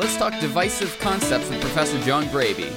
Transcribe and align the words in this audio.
Let's 0.00 0.16
talk 0.16 0.32
divisive 0.40 0.98
concepts 0.98 1.50
with 1.50 1.60
Professor 1.60 2.00
John 2.06 2.24
Greabe. 2.28 2.72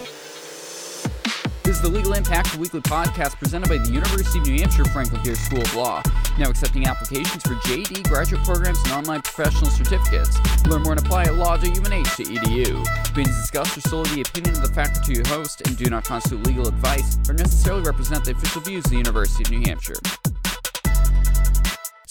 This 1.63 1.77
is 1.77 1.81
the 1.81 1.87
Legal 1.87 2.11
Impact 2.11 2.57
Weekly 2.57 2.81
podcast 2.81 3.39
presented 3.39 3.69
by 3.69 3.77
the 3.77 3.89
University 3.89 4.39
of 4.39 4.45
New 4.45 4.59
Hampshire 4.59 4.83
Franklin 4.83 5.21
Pierce 5.21 5.39
School 5.39 5.61
of 5.61 5.73
Law. 5.73 6.03
Now 6.37 6.49
accepting 6.49 6.85
applications 6.85 7.41
for 7.43 7.55
JD 7.55 8.09
graduate 8.09 8.43
programs 8.43 8.77
and 8.83 8.91
online 8.91 9.21
professional 9.21 9.71
certificates. 9.71 10.37
Learn 10.67 10.83
more 10.83 10.91
and 10.91 11.01
apply 11.01 11.23
at 11.23 11.35
law.unh.edu. 11.35 13.09
Opinions 13.09 13.37
discussed 13.37 13.77
are 13.77 13.81
solely 13.87 14.15
the 14.15 14.21
opinion 14.27 14.55
of 14.55 14.61
the 14.61 14.73
faculty 14.73 15.21
host 15.29 15.65
and 15.65 15.77
do 15.77 15.85
not 15.85 16.03
constitute 16.03 16.45
legal 16.45 16.67
advice 16.67 17.17
or 17.29 17.35
necessarily 17.35 17.83
represent 17.83 18.25
the 18.25 18.31
official 18.31 18.59
views 18.59 18.83
of 18.83 18.91
the 18.91 18.97
University 18.97 19.45
of 19.45 19.51
New 19.51 19.61
Hampshire. 19.61 19.95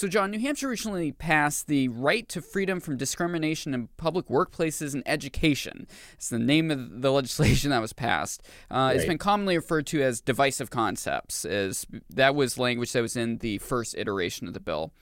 So, 0.03 0.09
John, 0.09 0.33
New 0.33 0.41
Hampshire 0.41 0.67
recently 0.67 1.13
passed 1.13 1.69
the 1.69 1.87
Right 1.87 2.29
to 2.31 2.43
Freedom 2.43 2.81
from 2.81 2.97
Discrimination 2.97 3.73
in 3.73 3.87
Public 3.97 4.27
Workplaces 4.27 4.95
and 4.95 5.05
Education. 5.07 5.87
It's 6.15 6.29
the 6.29 6.41
name 6.41 6.73
of 6.73 7.03
the 7.03 7.13
legislation 7.13 7.71
that 7.71 7.81
was 7.81 7.93
passed. 7.93 8.43
Uh, 8.69 8.75
right. 8.75 8.97
It's 8.97 9.05
been 9.05 9.17
commonly 9.17 9.55
referred 9.55 9.87
to 9.87 10.03
as 10.03 10.21
divisive 10.21 10.71
concepts, 10.71 11.45
as 11.45 11.87
that 12.11 12.35
was 12.35 12.59
language 12.59 12.91
that 12.95 13.01
was 13.01 13.17
in 13.17 13.39
the 13.39 13.59
first 13.59 13.95
iteration 13.97 14.49
of 14.49 14.55
the 14.55 14.59
bill. 14.59 14.93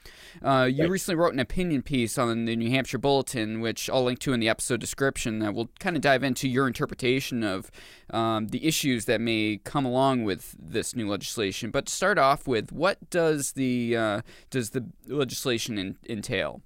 Uh, 0.44 0.68
you 0.70 0.82
right. 0.82 0.90
recently 0.90 1.16
wrote 1.16 1.32
an 1.32 1.40
opinion 1.40 1.80
piece 1.80 2.18
on 2.18 2.44
the 2.44 2.54
New 2.54 2.68
Hampshire 2.68 2.98
Bulletin, 2.98 3.62
which 3.62 3.88
I'll 3.88 4.04
link 4.04 4.18
to 4.18 4.34
in 4.34 4.40
the 4.40 4.50
episode 4.50 4.80
description, 4.80 5.38
that 5.38 5.54
will 5.54 5.70
kind 5.78 5.96
of 5.96 6.02
dive 6.02 6.22
into 6.22 6.46
your 6.46 6.66
interpretation 6.66 7.42
of 7.42 7.70
um, 8.10 8.48
the 8.48 8.66
issues 8.66 9.06
that 9.06 9.22
may 9.22 9.60
come 9.64 9.86
along 9.86 10.24
with 10.24 10.54
this 10.58 10.94
new 10.94 11.08
legislation. 11.08 11.70
But 11.70 11.86
to 11.86 11.94
start 11.94 12.18
off 12.18 12.46
with, 12.46 12.70
what 12.70 13.08
does 13.08 13.52
the 13.52 13.96
uh, 13.96 14.20
does 14.50 14.70
the 14.70 14.89
legislation 15.06 15.78
in, 15.78 15.96
entail? 16.08 16.62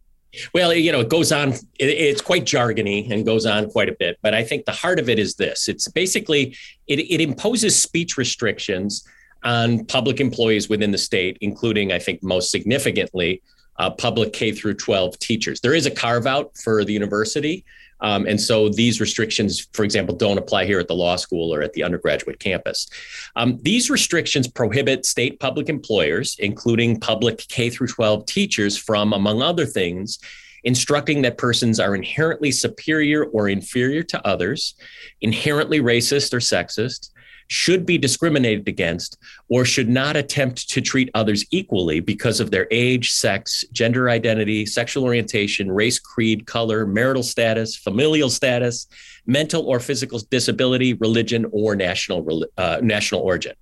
Well, 0.53 0.73
you 0.73 0.91
know, 0.91 1.01
it 1.01 1.09
goes 1.09 1.33
on, 1.33 1.53
it, 1.53 1.63
it's 1.79 2.21
quite 2.21 2.45
jargony 2.45 3.11
and 3.11 3.25
goes 3.25 3.47
on 3.47 3.71
quite 3.71 3.89
a 3.89 3.97
bit. 3.99 4.19
But 4.23 4.35
I 4.35 4.43
think 4.43 4.65
the 4.65 4.73
heart 4.73 4.99
of 4.99 5.09
it 5.09 5.19
is 5.19 5.35
this 5.37 5.69
it's 5.69 5.89
basically, 5.89 6.57
it, 6.87 6.99
it 6.99 7.21
imposes 7.21 7.81
speech 7.81 8.17
restrictions 8.17 9.07
on 9.45 9.85
public 9.85 10.21
employees 10.21 10.69
within 10.69 10.91
the 10.91 10.99
state, 10.99 11.39
including, 11.41 11.93
I 11.93 11.99
think, 11.99 12.23
most 12.23 12.51
significantly, 12.51 13.43
uh, 13.77 13.91
public 13.91 14.33
K 14.33 14.53
through 14.53 14.75
12 14.75 15.19
teachers. 15.19 15.61
There 15.61 15.75
is 15.75 15.87
a 15.87 15.91
carve 15.91 16.27
out 16.27 16.57
for 16.57 16.85
the 16.85 16.93
university, 16.93 17.65
um, 18.05 18.27
and 18.27 18.39
so 18.39 18.69
these 18.69 19.01
restrictions, 19.01 19.67
for 19.73 19.83
example, 19.83 20.15
don't 20.15 20.37
apply 20.37 20.67
here 20.67 20.79
at 20.79 20.89
the 20.89 20.95
law 20.95 21.17
school 21.17 21.55
or 21.55 21.63
at 21.63 21.73
the 21.73 21.83
undergraduate 21.83 22.39
campus. 22.39 22.87
Um, 23.35 23.59
these 23.63 23.89
restrictions 23.89 24.47
prohibit 24.47 25.07
state 25.07 25.41
public 25.41 25.71
employers, 25.71 26.37
including 26.39 27.01
public 27.01 27.39
K 27.49 27.71
through 27.71 27.87
12 27.87 28.27
teachers, 28.27 28.77
from, 28.77 29.15
among 29.15 29.41
other 29.41 29.65
things, 29.65 30.19
instructing 30.65 31.23
that 31.23 31.39
persons 31.39 31.81
are 31.81 31.95
inherently 31.95 32.53
superior 32.53 33.25
or 33.25 33.49
inferior 33.49 34.03
to 34.03 34.27
others, 34.27 34.75
inherently 35.23 35.81
racist 35.81 36.35
or 36.35 36.41
sexist, 36.41 37.09
should 37.49 37.85
be 37.85 37.99
discriminated 37.99 38.69
against 38.69 39.19
or 39.49 39.65
should 39.65 39.89
not 39.89 40.17
attempt 40.17 40.69
to 40.71 40.81
treat 40.81 41.11
others 41.15 41.45
equally 41.51 42.01
because 42.01 42.41
of 42.41 42.51
their 42.51 42.67
age, 42.71 43.13
sex, 43.13 43.65
gender 43.73 44.11
identity, 44.11 44.67
sexual 44.67 45.05
orientation, 45.05 45.71
race, 45.71 45.99
creed, 45.99 46.47
color, 46.47 46.87
marital 46.87 47.23
status, 47.23 47.77
familial 47.77 48.31
status, 48.31 48.87
mental 49.27 49.67
or 49.67 49.81
physical 49.81 50.21
disability, 50.31 50.95
religion, 50.95 51.47
or 51.53 51.77
national 51.77 52.45
uh, 52.57 52.79
national 52.83 53.21
origin. 53.21 53.55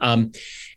Um, 0.00 0.32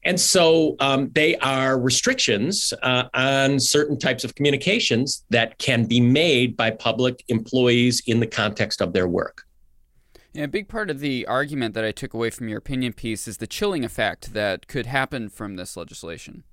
and 0.06 0.20
so 0.20 0.76
um, 0.80 1.10
they 1.14 1.38
are 1.38 1.80
restrictions 1.80 2.74
uh, 2.82 3.06
on 3.14 3.60
certain 3.60 3.98
types 3.98 4.24
of 4.24 4.36
communications 4.36 5.24
that 5.30 5.58
can 5.60 5.86
be 5.86 6.02
made 6.02 6.58
by 6.58 6.72
public 6.72 7.24
employees 7.30 8.04
in 8.06 8.20
the 8.20 8.28
context 8.28 8.82
of 8.82 8.92
their 8.92 9.08
work. 9.08 9.44
Yeah, 10.34 10.46
a 10.46 10.48
big 10.48 10.68
part 10.68 10.90
of 10.90 11.00
the 11.00 11.28
argument 11.28 11.76
that 11.76 11.86
I 11.86 11.92
took 11.92 12.14
away 12.14 12.32
from 12.32 12.48
your 12.48 12.58
opinion 12.58 12.94
piece 12.94 13.28
is 13.28 13.38
the 13.38 13.48
chilling 13.48 13.86
effect 13.86 14.34
that 14.34 14.68
could 14.68 14.88
happen 14.88 15.30
from 15.30 15.56
this 15.56 15.78
legislation. 15.78 16.44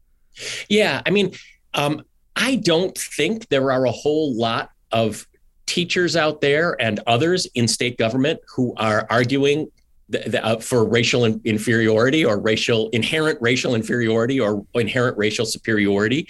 Yeah, 0.68 1.00
I 1.06 1.10
mean, 1.10 1.32
um, 1.74 2.02
I 2.36 2.56
don't 2.56 2.96
think 2.96 3.48
there 3.48 3.72
are 3.72 3.86
a 3.86 3.90
whole 3.90 4.36
lot 4.36 4.70
of 4.92 5.26
teachers 5.66 6.14
out 6.14 6.40
there 6.40 6.76
and 6.80 7.00
others 7.06 7.46
in 7.54 7.66
state 7.68 7.96
government 7.96 8.40
who 8.54 8.74
are 8.76 9.06
arguing 9.08 9.70
the, 10.08 10.18
the, 10.26 10.44
uh, 10.44 10.58
for 10.58 10.84
racial 10.86 11.24
in- 11.24 11.40
inferiority 11.44 12.24
or 12.24 12.38
racial 12.38 12.90
inherent 12.90 13.38
racial 13.40 13.74
inferiority 13.74 14.40
or 14.40 14.66
inherent 14.74 15.16
racial 15.16 15.46
superiority. 15.46 16.28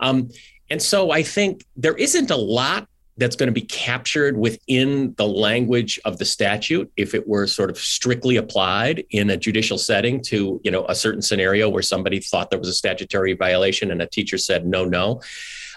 Um, 0.00 0.28
and 0.70 0.80
so 0.80 1.10
I 1.10 1.22
think 1.22 1.64
there 1.76 1.94
isn't 1.94 2.30
a 2.30 2.36
lot 2.36 2.88
that's 3.16 3.36
going 3.36 3.46
to 3.46 3.52
be 3.52 3.62
captured 3.62 4.36
within 4.36 5.14
the 5.16 5.26
language 5.26 6.00
of 6.04 6.18
the 6.18 6.24
statute 6.24 6.90
if 6.96 7.14
it 7.14 7.28
were 7.28 7.46
sort 7.46 7.70
of 7.70 7.78
strictly 7.78 8.36
applied 8.36 9.04
in 9.10 9.30
a 9.30 9.36
judicial 9.36 9.78
setting 9.78 10.20
to 10.20 10.60
you 10.64 10.70
know 10.70 10.84
a 10.88 10.94
certain 10.94 11.22
scenario 11.22 11.68
where 11.68 11.82
somebody 11.82 12.18
thought 12.18 12.50
there 12.50 12.58
was 12.58 12.68
a 12.68 12.74
statutory 12.74 13.32
violation 13.34 13.90
and 13.90 14.02
a 14.02 14.06
teacher 14.06 14.38
said 14.38 14.66
no 14.66 14.84
no. 14.84 15.20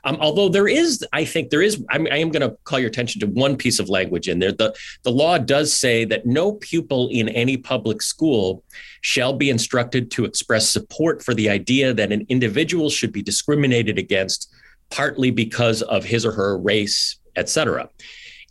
Um, 0.03 0.17
although 0.19 0.47
there 0.47 0.67
is 0.67 1.05
i 1.13 1.25
think 1.25 1.49
there 1.49 1.61
is 1.61 1.83
I, 1.89 1.97
mean, 1.97 2.13
I 2.13 2.17
am 2.17 2.29
going 2.29 2.47
to 2.47 2.55
call 2.63 2.79
your 2.79 2.87
attention 2.89 3.19
to 3.21 3.27
one 3.27 3.55
piece 3.55 3.79
of 3.79 3.89
language 3.89 4.27
in 4.27 4.39
there. 4.39 4.51
The, 4.51 4.75
the 5.03 5.11
law 5.11 5.37
does 5.37 5.73
say 5.73 6.05
that 6.05 6.25
no 6.25 6.53
pupil 6.53 7.09
in 7.11 7.29
any 7.29 7.57
public 7.57 8.01
school 8.01 8.63
shall 9.01 9.33
be 9.33 9.49
instructed 9.49 10.09
to 10.11 10.25
express 10.25 10.69
support 10.69 11.23
for 11.23 11.33
the 11.33 11.49
idea 11.49 11.93
that 11.93 12.11
an 12.11 12.25
individual 12.29 12.89
should 12.89 13.11
be 13.11 13.21
discriminated 13.21 13.97
against 13.97 14.51
partly 14.89 15.31
because 15.31 15.81
of 15.83 16.03
his 16.03 16.25
or 16.25 16.31
her 16.31 16.57
race 16.57 17.17
et 17.37 17.47
cetera. 17.49 17.89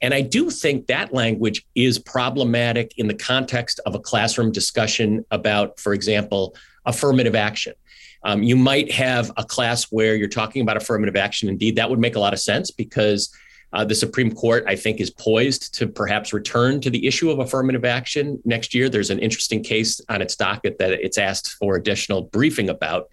And 0.02 0.12
I 0.12 0.20
do 0.20 0.50
think 0.50 0.86
that 0.86 1.12
language 1.12 1.64
is 1.74 1.98
problematic 1.98 2.92
in 2.98 3.06
the 3.08 3.14
context 3.14 3.80
of 3.86 3.94
a 3.94 3.98
classroom 3.98 4.52
discussion 4.52 5.24
about, 5.30 5.80
for 5.80 5.92
example, 5.94 6.54
affirmative 6.84 7.34
action. 7.34 7.74
Um, 8.22 8.42
you 8.42 8.56
might 8.56 8.92
have 8.92 9.30
a 9.36 9.44
class 9.44 9.84
where 9.84 10.14
you're 10.16 10.28
talking 10.28 10.62
about 10.62 10.76
affirmative 10.76 11.16
action. 11.16 11.48
Indeed, 11.48 11.76
that 11.76 11.88
would 11.88 11.98
make 11.98 12.16
a 12.16 12.20
lot 12.20 12.34
of 12.34 12.40
sense 12.40 12.70
because 12.70 13.34
uh, 13.72 13.84
the 13.84 13.94
Supreme 13.94 14.32
Court, 14.34 14.64
I 14.66 14.76
think, 14.76 15.00
is 15.00 15.10
poised 15.10 15.74
to 15.78 15.86
perhaps 15.86 16.32
return 16.32 16.80
to 16.82 16.90
the 16.90 17.06
issue 17.06 17.30
of 17.30 17.38
affirmative 17.38 17.84
action 17.84 18.40
next 18.44 18.74
year. 18.74 18.88
There's 18.88 19.10
an 19.10 19.18
interesting 19.18 19.62
case 19.62 20.00
on 20.08 20.22
its 20.22 20.36
docket 20.36 20.78
that 20.78 20.92
it's 20.92 21.18
asked 21.18 21.52
for 21.58 21.76
additional 21.76 22.22
briefing 22.22 22.68
about 22.68 23.08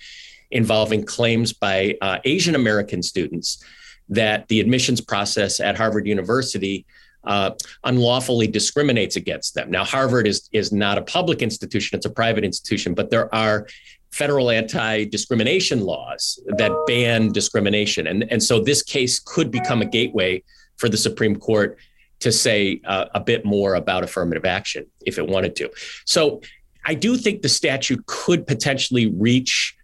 involving 0.52 1.04
claims 1.04 1.54
by 1.54 1.98
uh, 2.02 2.20
Asian 2.26 2.56
American 2.56 3.02
students 3.02 3.64
that 4.10 4.48
the 4.48 4.60
admissions 4.60 5.02
process 5.02 5.60
at 5.60 5.76
Harvard 5.76 6.08
University 6.08 6.86
uh, 7.26 7.52
unlawfully 7.86 8.48
discriminates 8.48 9.16
against 9.16 9.56
them. 9.56 9.72
Now, 9.72 9.84
Harvard 9.84 10.28
is 10.28 10.50
is 10.52 10.72
not 10.72 10.98
a 10.98 11.02
public 11.02 11.42
institution; 11.42 11.96
it's 11.96 12.06
a 12.06 12.10
private 12.10 12.44
institution, 12.44 12.94
but 12.94 13.10
there 13.10 13.34
are 13.34 13.68
federal 14.12 14.52
anti-discrimination 14.52 15.82
laws 15.82 16.40
that 16.58 16.72
ban 16.86 17.32
discrimination, 17.32 18.08
and 18.08 18.30
and 18.32 18.44
so 18.44 18.60
this 18.60 18.84
case 18.84 19.20
could 19.20 19.52
become 19.52 19.82
a 19.82 19.86
gateway 19.86 20.44
for 20.78 20.90
the 20.90 20.98
Supreme 20.98 21.36
Court 21.36 21.78
to 22.20 22.32
say 22.32 22.82
uh, 22.86 23.06
a 23.14 23.20
bit 23.20 23.46
more 23.46 23.76
about 23.76 24.04
affirmative 24.04 24.46
action 24.46 24.86
if 25.06 25.18
it 25.18 25.28
wanted 25.28 25.56
to. 25.58 25.70
So, 26.06 26.42
I 26.86 26.94
do 26.94 27.16
think 27.16 27.42
the 27.42 27.50
statute 27.50 28.06
could 28.06 28.46
potentially 28.46 29.08
reach, 29.08 29.76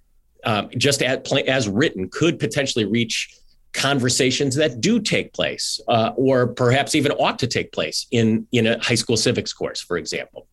um, 0.43 0.69
just 0.77 1.01
as, 1.01 1.19
as 1.47 1.69
written, 1.69 2.09
could 2.09 2.37
potentially 2.39 2.85
reach 2.85 3.38
conversations 3.73 4.55
that 4.55 4.81
do 4.81 4.99
take 4.99 5.33
place 5.33 5.79
uh, 5.87 6.11
or 6.15 6.47
perhaps 6.47 6.95
even 6.95 7.11
ought 7.13 7.39
to 7.39 7.47
take 7.47 7.71
place 7.71 8.07
in, 8.11 8.47
in 8.51 8.67
a 8.67 8.79
high 8.83 8.95
school 8.95 9.17
civics 9.17 9.53
course, 9.53 9.81
for 9.81 9.97
example. 9.97 10.47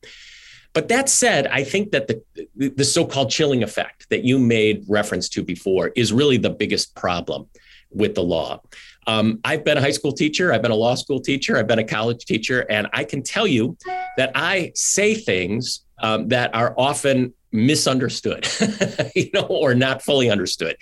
But 0.73 0.89
that 0.89 1.09
said, 1.09 1.47
I 1.47 1.65
think 1.65 1.93
that 1.93 2.07
the, 2.07 2.23
the 2.55 2.85
so-called 2.85 3.31
chilling 3.31 3.63
effect 3.63 4.07
that 4.11 4.25
you 4.25 4.39
made 4.39 4.85
reference 4.89 5.29
to 5.31 5.43
before 5.43 5.89
is 5.97 6.13
really 6.13 6.37
the 6.37 6.51
biggest 6.51 6.95
problem 6.95 7.49
with 7.91 8.15
the 8.15 8.23
law. 8.23 8.61
Um, 9.07 9.41
I've 9.45 9.65
been 9.65 9.79
a 9.79 9.81
high 9.81 9.93
school 9.93 10.13
teacher, 10.13 10.53
I've 10.53 10.63
been 10.63 10.73
a 10.73 10.77
law 10.77 10.95
school 10.95 11.21
teacher, 11.21 11.57
I've 11.57 11.67
been 11.67 11.79
a 11.79 11.85
college 11.85 12.27
teacher, 12.27 12.67
and 12.69 12.89
I 12.93 13.05
can 13.05 13.23
tell 13.23 13.47
you 13.47 13.79
that 14.19 14.33
I 14.35 14.73
say 14.75 15.15
things 15.15 15.85
um, 16.03 16.29
that 16.29 16.55
are 16.55 16.75
often 16.77 17.33
misunderstood, 17.57 18.47
you 19.15 19.31
know, 19.33 19.47
or 19.47 19.75
not 19.75 20.03
fully 20.03 20.31
understood. 20.31 20.77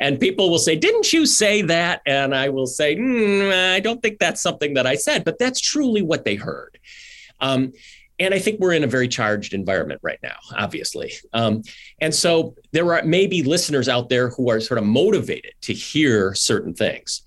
And 0.00 0.18
people 0.18 0.50
will 0.50 0.58
say, 0.58 0.76
Didn't 0.76 1.12
you 1.12 1.26
say 1.26 1.62
that? 1.62 2.02
And 2.06 2.34
I 2.34 2.48
will 2.48 2.66
say, 2.66 2.96
mm, 2.96 3.74
I 3.74 3.80
don't 3.80 4.00
think 4.02 4.18
that's 4.18 4.40
something 4.40 4.74
that 4.74 4.86
I 4.86 4.94
said, 4.94 5.24
but 5.24 5.38
that's 5.38 5.60
truly 5.60 6.02
what 6.02 6.24
they 6.24 6.36
heard. 6.36 6.78
Um, 7.40 7.72
and 8.18 8.32
I 8.32 8.38
think 8.38 8.60
we're 8.60 8.72
in 8.72 8.84
a 8.84 8.88
very 8.88 9.08
charged 9.08 9.52
environment 9.52 10.00
right 10.02 10.18
now, 10.22 10.36
obviously. 10.54 11.12
Um, 11.32 11.62
and 12.00 12.14
so 12.14 12.54
there 12.70 12.94
are 12.94 13.02
maybe 13.02 13.42
listeners 13.42 13.88
out 13.88 14.08
there 14.08 14.28
who 14.30 14.48
are 14.48 14.60
sort 14.60 14.78
of 14.78 14.84
motivated 14.84 15.54
to 15.62 15.72
hear 15.72 16.34
certain 16.34 16.72
things. 16.72 17.22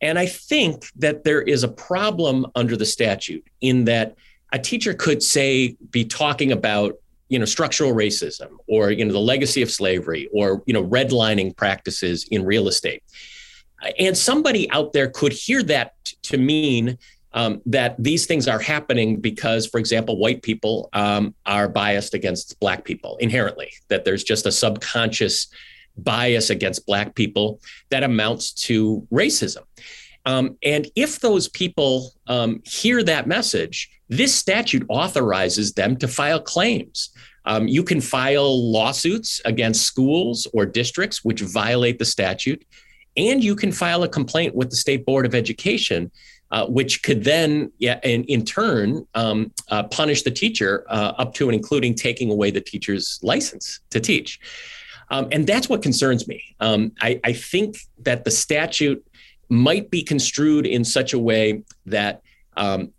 And 0.00 0.18
I 0.18 0.26
think 0.26 0.86
that 0.96 1.24
there 1.24 1.42
is 1.42 1.64
a 1.64 1.68
problem 1.68 2.46
under 2.54 2.76
the 2.76 2.86
statute 2.86 3.44
in 3.60 3.84
that 3.86 4.16
a 4.52 4.58
teacher 4.58 4.94
could 4.94 5.22
say, 5.22 5.76
be 5.90 6.04
talking 6.04 6.52
about 6.52 6.94
you 7.28 7.38
know 7.38 7.44
structural 7.44 7.92
racism 7.92 8.48
or 8.68 8.90
you 8.90 9.04
know 9.04 9.12
the 9.12 9.18
legacy 9.18 9.62
of 9.62 9.70
slavery 9.70 10.28
or 10.32 10.62
you 10.66 10.72
know 10.72 10.84
redlining 10.84 11.54
practices 11.56 12.26
in 12.30 12.44
real 12.44 12.68
estate 12.68 13.02
and 13.98 14.16
somebody 14.16 14.70
out 14.70 14.92
there 14.92 15.08
could 15.08 15.32
hear 15.32 15.62
that 15.62 15.94
to 16.22 16.38
mean 16.38 16.98
um, 17.32 17.60
that 17.66 17.94
these 18.02 18.26
things 18.26 18.48
are 18.48 18.58
happening 18.58 19.20
because, 19.20 19.66
for 19.66 19.78
example, 19.78 20.18
white 20.18 20.42
people 20.42 20.88
um, 20.92 21.34
are 21.46 21.68
biased 21.68 22.14
against 22.14 22.58
black 22.58 22.84
people 22.84 23.16
inherently, 23.18 23.70
that 23.88 24.04
there's 24.04 24.24
just 24.24 24.46
a 24.46 24.52
subconscious 24.52 25.48
bias 25.96 26.50
against 26.50 26.86
black 26.86 27.14
people 27.14 27.60
that 27.90 28.02
amounts 28.02 28.52
to 28.52 29.06
racism. 29.12 29.62
Um, 30.28 30.58
and 30.62 30.86
if 30.94 31.20
those 31.20 31.48
people 31.48 32.12
um, 32.26 32.60
hear 32.64 33.02
that 33.02 33.26
message, 33.26 33.90
this 34.08 34.34
statute 34.34 34.84
authorizes 34.88 35.72
them 35.72 35.96
to 35.96 36.06
file 36.06 36.40
claims. 36.40 37.10
Um, 37.46 37.66
you 37.66 37.82
can 37.82 38.02
file 38.02 38.70
lawsuits 38.70 39.40
against 39.46 39.86
schools 39.86 40.46
or 40.52 40.66
districts 40.66 41.24
which 41.24 41.40
violate 41.40 41.98
the 41.98 42.04
statute, 42.04 42.62
and 43.16 43.42
you 43.42 43.56
can 43.56 43.72
file 43.72 44.02
a 44.02 44.08
complaint 44.08 44.54
with 44.54 44.68
the 44.68 44.76
State 44.76 45.06
Board 45.06 45.24
of 45.24 45.34
Education 45.34 46.10
uh, 46.50 46.66
which 46.66 47.02
could 47.02 47.24
then, 47.24 47.70
yeah, 47.78 48.00
in, 48.02 48.24
in 48.24 48.44
turn, 48.44 49.06
um, 49.14 49.52
uh, 49.70 49.82
punish 49.84 50.22
the 50.22 50.30
teacher 50.30 50.84
uh, 50.88 51.12
up 51.18 51.34
to 51.34 51.48
and 51.48 51.54
including 51.54 51.94
taking 51.94 52.30
away 52.30 52.50
the 52.50 52.60
teacher's 52.60 53.18
license 53.22 53.80
to 53.90 54.00
teach. 54.00 54.40
Um, 55.10 55.28
and 55.32 55.46
that's 55.46 55.68
what 55.68 55.82
concerns 55.82 56.28
me. 56.28 56.42
Um, 56.60 56.92
I, 57.00 57.20
I, 57.24 57.32
think 57.32 57.78
that 58.00 58.24
the 58.24 58.30
statute 58.30 59.02
might 59.48 59.90
be 59.90 60.02
construed 60.02 60.66
in 60.66 60.84
such 60.84 61.12
a 61.12 61.18
way 61.18 61.62
that 61.86 62.22
um, 62.56 62.92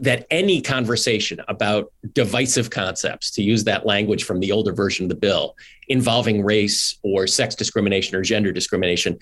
that 0.00 0.26
any 0.30 0.60
conversation 0.60 1.40
about 1.48 1.92
divisive 2.12 2.70
concepts, 2.70 3.30
to 3.32 3.42
use 3.42 3.64
that 3.64 3.84
language 3.84 4.24
from 4.24 4.40
the 4.40 4.52
older 4.52 4.72
version 4.72 5.04
of 5.04 5.08
the 5.08 5.16
bill, 5.16 5.56
involving 5.88 6.44
race 6.44 6.98
or 7.02 7.26
sex 7.26 7.54
discrimination 7.54 8.16
or 8.16 8.22
gender 8.22 8.52
discrimination, 8.52 9.18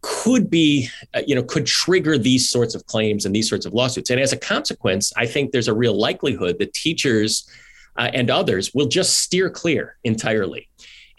could 0.00 0.48
be, 0.48 0.88
uh, 1.14 1.22
you 1.26 1.34
know, 1.34 1.42
could 1.42 1.66
trigger 1.66 2.16
these 2.16 2.48
sorts 2.48 2.74
of 2.74 2.86
claims 2.86 3.26
and 3.26 3.34
these 3.34 3.48
sorts 3.48 3.66
of 3.66 3.74
lawsuits. 3.74 4.10
And 4.10 4.20
as 4.20 4.32
a 4.32 4.36
consequence, 4.36 5.12
I 5.16 5.26
think 5.26 5.52
there's 5.52 5.68
a 5.68 5.74
real 5.74 5.94
likelihood 5.94 6.58
that 6.60 6.72
teachers 6.72 7.48
uh, 7.96 8.10
and 8.14 8.30
others 8.30 8.72
will 8.72 8.86
just 8.86 9.18
steer 9.18 9.50
clear 9.50 9.96
entirely. 10.04 10.68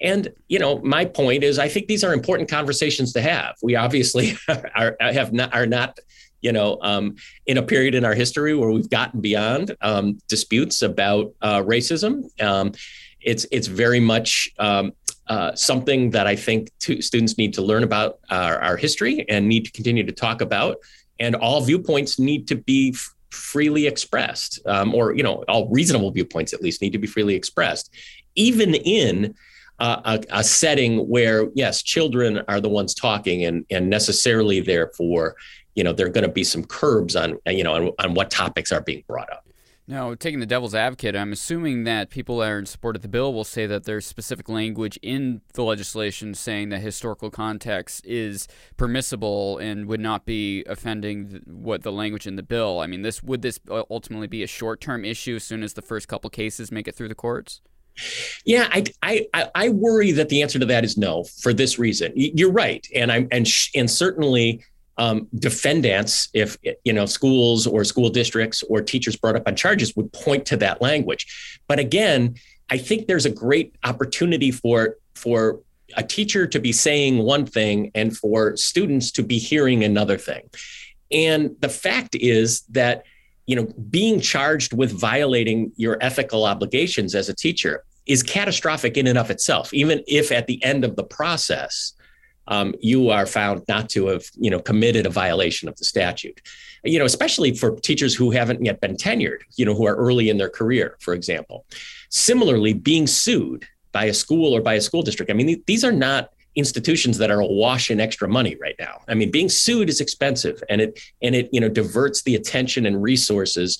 And 0.01 0.29
you 0.47 0.59
know, 0.59 0.79
my 0.79 1.05
point 1.05 1.43
is, 1.43 1.59
I 1.59 1.67
think 1.67 1.87
these 1.87 2.03
are 2.03 2.13
important 2.13 2.49
conversations 2.49 3.13
to 3.13 3.21
have. 3.21 3.55
We 3.61 3.75
obviously 3.75 4.37
are 4.75 4.95
have 4.99 5.33
not 5.33 5.53
are 5.53 5.65
not 5.65 5.99
you 6.41 6.51
know 6.51 6.77
um, 6.81 7.15
in 7.45 7.57
a 7.57 7.63
period 7.63 7.95
in 7.95 8.05
our 8.05 8.13
history 8.13 8.53
where 8.55 8.71
we've 8.71 8.89
gotten 8.89 9.21
beyond 9.21 9.75
um, 9.81 10.19
disputes 10.27 10.81
about 10.81 11.33
uh, 11.41 11.61
racism. 11.61 12.23
Um, 12.41 12.71
it's 13.21 13.45
it's 13.51 13.67
very 13.67 13.99
much 13.99 14.49
um, 14.59 14.93
uh, 15.29 15.53
something 15.55 16.09
that 16.09 16.25
I 16.25 16.35
think 16.35 16.71
students 16.79 17.37
need 17.37 17.53
to 17.53 17.61
learn 17.61 17.83
about 17.83 18.19
our, 18.31 18.59
our, 18.59 18.77
history 18.77 19.29
and 19.29 19.47
need 19.47 19.65
to 19.65 19.71
continue 19.71 20.03
to 20.03 20.11
talk 20.11 20.41
about. 20.41 20.77
And 21.19 21.35
all 21.35 21.61
viewpoints 21.61 22.17
need 22.17 22.47
to 22.47 22.55
be 22.55 22.93
f- 22.95 23.13
freely 23.29 23.85
expressed, 23.85 24.59
um, 24.65 24.95
or 24.95 25.13
you 25.13 25.21
know, 25.21 25.43
all 25.47 25.69
reasonable 25.69 26.09
viewpoints 26.09 26.51
at 26.51 26.63
least 26.63 26.81
need 26.81 26.93
to 26.93 26.97
be 26.97 27.05
freely 27.05 27.35
expressed, 27.35 27.93
even 28.33 28.73
in 28.73 29.35
a, 29.79 30.23
a, 30.31 30.43
setting 30.43 31.07
where 31.07 31.49
yes, 31.55 31.81
children 31.81 32.41
are 32.47 32.59
the 32.59 32.69
ones 32.69 32.93
talking, 32.93 33.45
and 33.45 33.65
and 33.69 33.89
necessarily 33.89 34.59
therefore, 34.59 35.35
you 35.75 35.83
know, 35.83 35.93
there 35.93 36.07
are 36.07 36.11
going 36.11 36.25
to 36.25 36.31
be 36.31 36.43
some 36.43 36.63
curbs 36.65 37.15
on 37.15 37.37
you 37.47 37.63
know 37.63 37.73
on, 37.73 37.91
on 37.99 38.13
what 38.13 38.29
topics 38.29 38.71
are 38.71 38.81
being 38.81 39.03
brought 39.07 39.31
up. 39.31 39.45
Now, 39.89 40.13
taking 40.13 40.39
the 40.39 40.45
devil's 40.45 40.75
advocate, 40.75 41.15
I'm 41.15 41.33
assuming 41.33 41.83
that 41.85 42.11
people 42.11 42.37
that 42.37 42.51
are 42.51 42.59
in 42.59 42.67
support 42.67 42.95
of 42.95 43.01
the 43.01 43.07
bill 43.07 43.33
will 43.33 43.43
say 43.43 43.65
that 43.65 43.85
there's 43.85 44.05
specific 44.05 44.47
language 44.47 44.99
in 45.01 45.41
the 45.53 45.63
legislation 45.63 46.35
saying 46.35 46.69
that 46.69 46.81
historical 46.81 47.31
context 47.31 48.05
is 48.05 48.47
permissible 48.77 49.57
and 49.57 49.87
would 49.87 49.99
not 49.99 50.25
be 50.25 50.63
offending 50.65 51.41
what 51.47 51.81
the 51.81 51.91
language 51.91 52.27
in 52.27 52.35
the 52.35 52.43
bill. 52.43 52.81
I 52.81 52.85
mean, 52.85 53.01
this 53.01 53.23
would 53.23 53.41
this 53.41 53.59
uh, 53.67 53.81
ultimately 53.89 54.27
be 54.27 54.43
a 54.43 54.47
short-term 54.47 55.03
issue 55.05 55.37
as 55.37 55.43
soon 55.43 55.63
as 55.63 55.73
the 55.73 55.81
first 55.81 56.07
couple 56.07 56.29
cases 56.29 56.71
make 56.71 56.87
it 56.87 56.93
through 56.93 57.09
the 57.09 57.15
courts? 57.15 57.59
Yeah, 58.45 58.67
I, 58.71 58.85
I 59.03 59.49
I 59.53 59.69
worry 59.69 60.11
that 60.13 60.29
the 60.29 60.41
answer 60.41 60.59
to 60.59 60.65
that 60.65 60.83
is 60.83 60.97
no 60.97 61.23
for 61.41 61.53
this 61.53 61.77
reason. 61.77 62.13
You're 62.15 62.51
right, 62.51 62.87
and 62.95 63.11
I'm 63.11 63.27
and 63.31 63.47
sh- 63.47 63.71
and 63.75 63.89
certainly 63.89 64.63
um, 64.97 65.27
defendants, 65.35 66.29
if 66.33 66.57
you 66.83 66.93
know 66.93 67.05
schools 67.05 67.65
or 67.65 67.83
school 67.83 68.09
districts 68.09 68.63
or 68.63 68.81
teachers 68.81 69.15
brought 69.15 69.35
up 69.35 69.47
on 69.47 69.55
charges, 69.55 69.95
would 69.95 70.11
point 70.13 70.45
to 70.47 70.57
that 70.57 70.81
language. 70.81 71.61
But 71.67 71.79
again, 71.79 72.35
I 72.69 72.77
think 72.77 73.07
there's 73.07 73.25
a 73.25 73.31
great 73.31 73.75
opportunity 73.83 74.51
for 74.51 74.97
for 75.15 75.61
a 75.97 76.03
teacher 76.03 76.45
to 76.47 76.59
be 76.59 76.71
saying 76.71 77.17
one 77.17 77.45
thing 77.45 77.91
and 77.95 78.15
for 78.15 78.55
students 78.57 79.11
to 79.11 79.23
be 79.23 79.39
hearing 79.39 79.83
another 79.83 80.17
thing. 80.17 80.49
And 81.11 81.55
the 81.59 81.69
fact 81.69 82.15
is 82.15 82.61
that 82.69 83.03
you 83.49 83.55
know 83.55 83.67
being 83.89 84.19
charged 84.19 84.73
with 84.73 84.91
violating 84.91 85.71
your 85.75 85.97
ethical 86.01 86.45
obligations 86.45 87.15
as 87.15 87.29
a 87.29 87.33
teacher 87.33 87.83
is 88.05 88.21
catastrophic 88.21 88.95
in 88.95 89.07
and 89.07 89.17
of 89.17 89.31
itself. 89.31 89.73
Even 89.73 90.03
if 90.07 90.31
at 90.31 90.45
the 90.45 90.63
end 90.63 90.85
of 90.85 90.95
the 90.95 91.03
process 91.03 91.93
um, 92.47 92.73
you 92.79 93.09
are 93.09 93.25
found 93.25 93.63
not 93.67 93.89
to 93.89 94.07
have 94.07 94.25
you 94.35 94.51
know 94.51 94.59
committed 94.59 95.07
a 95.07 95.09
violation 95.09 95.67
of 95.67 95.75
the 95.77 95.83
statute. 95.83 96.39
You 96.83 96.99
know 96.99 97.05
especially 97.05 97.55
for 97.55 97.75
teachers 97.79 98.13
who 98.13 98.29
haven't 98.29 98.63
yet 98.63 98.81
been 98.81 98.95
tenured 98.95 99.39
you 99.55 99.65
know 99.65 99.73
who 99.73 99.87
are 99.87 99.95
early 99.95 100.29
in 100.29 100.37
their 100.37 100.49
career 100.49 100.95
for 100.99 101.15
example. 101.15 101.65
Similarly 102.09 102.73
being 102.73 103.07
sued 103.07 103.65
by 103.91 104.05
a 104.05 104.13
school 104.13 104.55
or 104.55 104.61
by 104.61 104.75
a 104.75 104.81
school 104.81 105.01
district 105.01 105.31
i 105.31 105.33
mean 105.33 105.63
these 105.65 105.83
are 105.83 105.91
not 105.91 106.29
institutions 106.59 107.17
that 107.17 107.31
are 107.31 107.39
awash 107.39 107.89
in 107.89 107.99
extra 107.99 108.27
money 108.27 108.55
right 108.61 108.75
now 108.79 109.01
i 109.07 109.13
mean 109.13 109.31
being 109.31 109.49
sued 109.49 109.89
is 109.89 110.01
expensive 110.01 110.61
and 110.69 110.81
it 110.81 110.99
and 111.21 111.33
it 111.35 111.49
you 111.51 111.59
know 111.59 111.69
diverts 111.69 112.21
the 112.23 112.35
attention 112.35 112.85
and 112.85 113.01
resources 113.01 113.79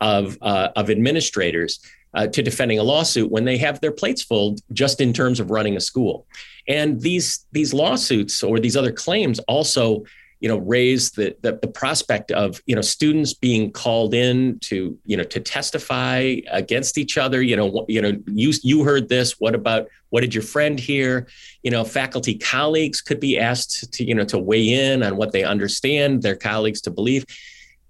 of 0.00 0.36
uh, 0.42 0.68
of 0.76 0.90
administrators 0.90 1.80
uh, 2.14 2.26
to 2.28 2.42
defending 2.42 2.78
a 2.78 2.82
lawsuit 2.82 3.30
when 3.30 3.44
they 3.44 3.58
have 3.58 3.80
their 3.80 3.92
plates 3.92 4.22
full 4.22 4.56
just 4.72 5.00
in 5.00 5.12
terms 5.12 5.40
of 5.40 5.50
running 5.50 5.76
a 5.76 5.80
school. 5.80 6.26
And 6.68 7.00
these 7.00 7.46
these 7.52 7.74
lawsuits 7.74 8.42
or 8.42 8.58
these 8.60 8.76
other 8.76 8.92
claims 8.92 9.38
also 9.40 10.04
you 10.44 10.48
know 10.50 10.58
raise 10.58 11.12
the, 11.12 11.34
the, 11.40 11.58
the 11.62 11.68
prospect 11.68 12.30
of 12.30 12.60
you 12.66 12.76
know 12.76 12.82
students 12.82 13.32
being 13.32 13.72
called 13.72 14.12
in 14.12 14.58
to 14.58 14.94
you 15.06 15.16
know 15.16 15.24
to 15.24 15.40
testify 15.40 16.36
against 16.50 16.98
each 16.98 17.16
other 17.16 17.40
you 17.40 17.56
know 17.56 17.86
you 17.88 18.02
know 18.02 18.12
you 18.26 18.52
you 18.62 18.84
heard 18.84 19.08
this 19.08 19.40
what 19.40 19.54
about 19.54 19.88
what 20.10 20.20
did 20.20 20.34
your 20.34 20.42
friend 20.42 20.78
hear 20.78 21.26
you 21.62 21.70
know 21.70 21.82
faculty 21.82 22.36
colleagues 22.36 23.00
could 23.00 23.20
be 23.20 23.38
asked 23.38 23.90
to 23.94 24.04
you 24.04 24.14
know 24.14 24.26
to 24.26 24.38
weigh 24.38 24.68
in 24.68 25.02
on 25.02 25.16
what 25.16 25.32
they 25.32 25.44
understand 25.44 26.20
their 26.20 26.36
colleagues 26.36 26.82
to 26.82 26.90
believe 26.90 27.24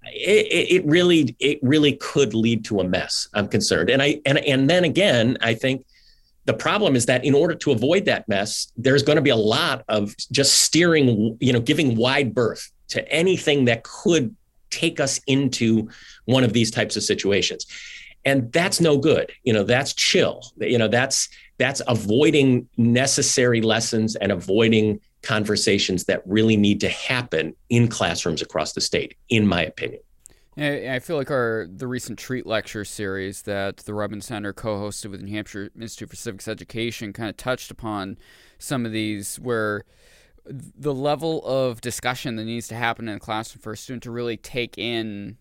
it, 0.05 0.71
it 0.71 0.85
really 0.85 1.35
it 1.39 1.59
really 1.61 1.93
could 1.97 2.33
lead 2.35 2.63
to 2.65 2.79
a 2.79 2.83
mess. 2.83 3.27
I'm 3.33 3.47
concerned, 3.47 3.89
and 3.89 4.03
I 4.03 4.21
and 4.23 4.37
and 4.37 4.69
then 4.69 4.83
again, 4.83 5.35
I 5.41 5.55
think 5.55 5.83
the 6.45 6.53
problem 6.53 6.95
is 6.95 7.07
that 7.07 7.25
in 7.25 7.33
order 7.33 7.55
to 7.55 7.71
avoid 7.71 8.05
that 8.05 8.27
mess, 8.27 8.71
there's 8.77 9.03
going 9.03 9.15
to 9.17 9.21
be 9.21 9.31
a 9.31 9.35
lot 9.35 9.83
of 9.87 10.15
just 10.31 10.61
steering, 10.61 11.37
you 11.39 11.51
know, 11.51 11.59
giving 11.59 11.95
wide 11.95 12.33
berth 12.33 12.71
to 12.89 13.07
anything 13.11 13.65
that 13.65 13.83
could 13.83 14.35
take 14.69 14.99
us 14.99 15.19
into 15.27 15.89
one 16.25 16.43
of 16.43 16.53
these 16.53 16.69
types 16.69 16.95
of 16.95 17.03
situations. 17.03 17.65
And 18.25 18.51
that's 18.51 18.79
no 18.81 18.97
good. 18.97 19.31
You 19.43 19.53
know, 19.53 19.63
that's 19.63 19.93
chill. 19.93 20.43
You 20.57 20.77
know, 20.77 20.87
that's 20.87 21.29
that's 21.57 21.81
avoiding 21.87 22.67
necessary 22.77 23.61
lessons 23.61 24.15
and 24.15 24.31
avoiding 24.31 24.99
conversations 25.21 26.05
that 26.05 26.21
really 26.25 26.57
need 26.57 26.81
to 26.81 26.89
happen 26.89 27.55
in 27.69 27.87
classrooms 27.87 28.41
across 28.41 28.73
the 28.73 28.81
state, 28.81 29.15
in 29.29 29.47
my 29.47 29.63
opinion. 29.63 30.01
I 30.57 30.99
feel 30.99 31.17
like 31.17 31.31
our 31.31 31.67
the 31.69 31.85
recent 31.85 32.17
Treat 32.17 32.45
lecture 32.45 32.85
series 32.85 33.41
that 33.41 33.77
the 33.77 33.91
Rudman 33.91 34.23
Center 34.23 34.53
co-hosted 34.53 35.11
with 35.11 35.21
New 35.21 35.33
Hampshire 35.33 35.69
Institute 35.79 36.09
for 36.09 36.15
Civics 36.15 36.47
Education 36.47 37.11
kind 37.11 37.29
of 37.29 37.35
touched 37.35 37.71
upon 37.71 38.17
some 38.57 38.85
of 38.85 38.93
these 38.93 39.37
where 39.37 39.83
the 40.45 40.93
level 40.93 41.45
of 41.45 41.81
discussion 41.81 42.37
that 42.37 42.45
needs 42.45 42.69
to 42.69 42.75
happen 42.75 43.09
in 43.09 43.17
a 43.17 43.19
classroom 43.19 43.61
for 43.61 43.73
a 43.73 43.77
student 43.77 44.03
to 44.03 44.11
really 44.11 44.37
take 44.37 44.77
in 44.77 45.37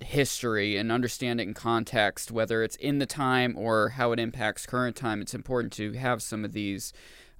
history 0.00 0.76
and 0.76 0.92
understand 0.92 1.40
it 1.40 1.44
in 1.44 1.54
context, 1.54 2.30
whether 2.30 2.62
it's 2.62 2.76
in 2.76 2.98
the 2.98 3.06
time 3.06 3.56
or 3.56 3.90
how 3.90 4.12
it 4.12 4.20
impacts 4.20 4.66
current 4.66 4.94
time, 4.94 5.20
it's 5.20 5.34
important 5.34 5.72
to 5.72 5.92
have 5.94 6.22
some 6.22 6.44
of 6.44 6.52
these 6.52 6.92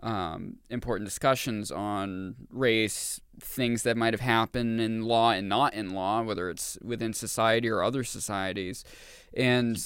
um, 0.03 0.57
important 0.69 1.09
discussions 1.09 1.71
on 1.71 2.35
race, 2.51 3.21
things 3.41 3.83
that 3.83 3.97
might 3.97 4.13
have 4.15 4.21
happened 4.21 4.81
in 4.81 5.03
law 5.03 5.31
and 5.31 5.49
not 5.49 5.75
in 5.75 5.91
law, 5.91 6.23
whether 6.23 6.51
it's 6.51 6.79
within 6.83 7.13
society 7.13 7.69
or 7.69 7.83
other 7.83 8.05
societies. 8.05 8.85
And 9.35 9.79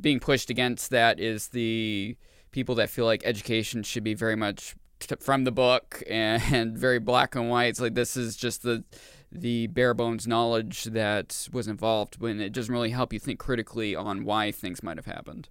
being 0.00 0.20
pushed 0.20 0.50
against 0.50 0.90
that 0.90 1.18
is 1.18 1.48
the 1.48 2.16
people 2.50 2.74
that 2.76 2.90
feel 2.90 3.04
like 3.04 3.22
education 3.24 3.82
should 3.82 4.04
be 4.04 4.14
very 4.14 4.36
much 4.36 4.76
t- 5.00 5.14
from 5.20 5.44
the 5.44 5.52
book 5.52 6.02
and, 6.08 6.42
and 6.52 6.78
very 6.78 6.98
black 6.98 7.34
and 7.34 7.50
white. 7.50 7.66
It's 7.66 7.80
like 7.80 7.94
this 7.94 8.16
is 8.16 8.36
just 8.36 8.62
the 8.62 8.84
the 9.30 9.66
bare 9.66 9.92
bones 9.92 10.26
knowledge 10.26 10.84
that 10.84 11.48
was 11.52 11.68
involved 11.68 12.18
when 12.18 12.40
it 12.40 12.50
doesn't 12.50 12.72
really 12.72 12.88
help 12.88 13.12
you 13.12 13.18
think 13.18 13.38
critically 13.38 13.94
on 13.94 14.24
why 14.24 14.50
things 14.50 14.82
might 14.82 14.96
have 14.96 15.04
happened. 15.04 15.50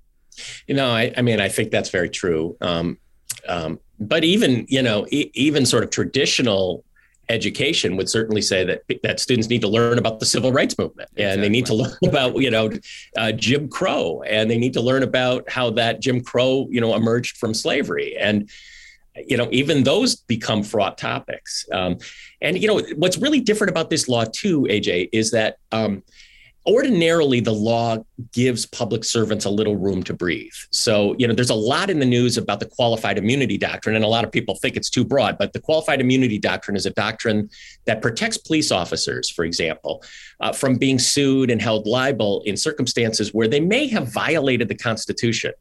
You 0.66 0.74
know, 0.74 0.90
I, 0.90 1.14
I 1.16 1.22
mean, 1.22 1.40
I 1.40 1.48
think 1.48 1.70
that's 1.70 1.92
very 1.92 2.10
true. 2.10 2.58
Um, 2.60 2.98
um, 3.48 3.80
but 4.00 4.24
even 4.24 4.66
you 4.70 4.82
know 4.82 5.06
e- 5.12 5.32
even 5.34 5.66
sort 5.66 5.84
of 5.84 5.90
traditional 5.90 6.84
education 7.30 7.98
would 7.98 8.10
certainly 8.10 8.42
say 8.42 8.64
that 8.64 8.84
that 9.04 9.20
students 9.20 9.50
need 9.50 9.62
to 9.62 9.68
learn 9.68 9.98
about 9.98 10.20
the 10.20 10.26
civil 10.26 10.52
rights 10.52 10.78
movement. 10.78 11.10
Exactly. 11.14 11.34
and 11.34 11.44
they 11.44 11.50
need 11.50 11.66
to 11.66 11.74
learn 11.74 11.98
about 12.06 12.36
you 12.38 12.52
know 12.52 12.72
uh, 13.18 13.32
Jim 13.32 13.68
Crow. 13.68 14.22
And 14.24 14.50
they 14.50 14.58
need 14.58 14.74
to 14.74 14.82
learn 14.82 15.04
about 15.04 15.50
how 15.50 15.70
that 15.72 16.00
Jim 16.00 16.22
Crow 16.22 16.68
you 16.70 16.82
know 16.82 16.96
emerged 16.96 17.38
from 17.38 17.54
slavery. 17.54 18.16
And 18.18 18.50
you 19.26 19.36
know 19.36 19.48
even 19.52 19.84
those 19.84 20.16
become 20.16 20.64
fraught 20.64 20.98
topics. 20.98 21.66
Um, 21.72 21.98
and 22.42 22.62
you 22.62 22.68
know 22.68 22.82
what's 22.96 23.18
really 23.18 23.40
different 23.40 23.72
about 23.72 23.90
this 23.90 24.08
law 24.08 24.26
too 24.26 24.62
aj 24.70 25.10
is 25.12 25.32
that 25.32 25.58
um, 25.72 26.04
ordinarily 26.68 27.40
the 27.40 27.54
law 27.54 27.98
gives 28.34 28.66
public 28.66 29.06
servants 29.06 29.46
a 29.46 29.50
little 29.50 29.78
room 29.78 30.04
to 30.04 30.14
breathe. 30.14 30.52
So, 30.72 31.16
you 31.18 31.26
know, 31.26 31.34
there's 31.34 31.50
a 31.50 31.56
lot 31.56 31.90
in 31.90 32.00
the 32.00 32.06
news 32.06 32.38
about 32.38 32.60
the 32.60 32.66
qualified 32.66 33.18
immunity 33.18 33.58
doctrine, 33.58 33.96
and 33.96 34.04
a 34.04 34.08
lot 34.08 34.26
of 34.26 34.32
people 34.32 34.56
think 34.56 34.76
it's 34.76 34.90
too 34.90 35.06
broad, 35.06 35.38
but 35.38 35.54
the 35.54 35.62
qualified 35.62 36.02
immunity 36.02 36.38
doctrine 36.38 36.76
is 36.76 36.86
a 36.86 36.92
doctrine 36.92 37.50
that 37.86 38.02
protects 38.02 38.38
police 38.38 38.72
officers, 38.72 39.30
for 39.30 39.46
example, 39.46 40.04
uh, 40.42 40.52
from 40.52 40.78
being 40.78 41.00
sued 41.00 41.50
and 41.50 41.62
held 41.62 41.88
liable 41.88 42.42
in 42.46 42.58
circumstances 42.58 43.34
where 43.34 43.48
they 43.48 43.62
may 43.62 43.88
have 43.88 44.12
violated 44.12 44.68
the 44.68 44.76
Constitution. 44.76 45.54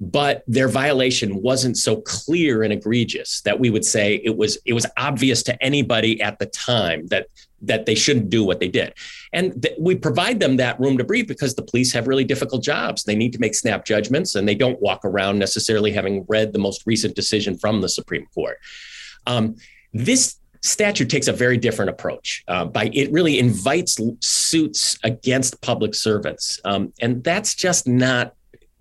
But 0.00 0.42
their 0.46 0.68
violation 0.68 1.42
wasn't 1.42 1.76
so 1.76 2.00
clear 2.00 2.62
and 2.62 2.72
egregious 2.72 3.42
that 3.42 3.60
we 3.60 3.68
would 3.68 3.84
say 3.84 4.20
it 4.24 4.36
was 4.36 4.56
it 4.64 4.72
was 4.72 4.86
obvious 4.96 5.42
to 5.44 5.62
anybody 5.62 6.20
at 6.22 6.38
the 6.38 6.46
time 6.46 7.06
that 7.08 7.26
that 7.62 7.84
they 7.84 7.94
shouldn't 7.94 8.30
do 8.30 8.42
what 8.42 8.60
they 8.60 8.68
did. 8.68 8.94
And 9.32 9.62
th- 9.62 9.76
we 9.78 9.94
provide 9.94 10.40
them 10.40 10.56
that 10.56 10.80
room 10.80 10.96
to 10.98 11.04
breathe 11.04 11.28
because 11.28 11.54
the 11.54 11.62
police 11.62 11.92
have 11.92 12.08
really 12.08 12.24
difficult 12.24 12.62
jobs. 12.62 13.04
They 13.04 13.14
need 13.14 13.32
to 13.34 13.38
make 13.38 13.54
snap 13.54 13.84
judgments 13.84 14.34
and 14.34 14.48
they 14.48 14.54
don't 14.54 14.80
walk 14.80 15.04
around 15.04 15.38
necessarily 15.38 15.92
having 15.92 16.24
read 16.28 16.52
the 16.52 16.58
most 16.58 16.86
recent 16.86 17.14
decision 17.14 17.58
from 17.58 17.82
the 17.82 17.88
Supreme 17.88 18.26
Court. 18.34 18.58
Um, 19.26 19.56
this 19.92 20.36
statute 20.62 21.08
takes 21.08 21.28
a 21.28 21.32
very 21.32 21.56
different 21.56 21.90
approach 21.90 22.44
uh, 22.48 22.64
by 22.64 22.90
it 22.92 23.10
really 23.12 23.38
invites 23.38 23.98
suits 24.20 24.98
against 25.04 25.60
public 25.62 25.94
servants. 25.94 26.60
Um, 26.64 26.92
and 27.00 27.24
that's 27.24 27.54
just 27.54 27.86
not 27.86 28.34